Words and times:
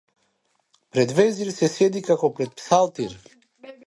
Пред 0.95 1.11
везир 1.19 1.51
се 1.57 1.69
седи 1.73 2.01
како 2.07 2.31
пред 2.41 2.57
псалтир! 2.63 3.15